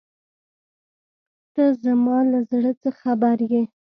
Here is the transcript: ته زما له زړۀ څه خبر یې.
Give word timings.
ته 1.53 1.63
زما 1.83 2.17
له 2.31 2.39
زړۀ 2.49 2.71
څه 2.81 2.89
خبر 2.99 3.37
یې. 3.51 3.61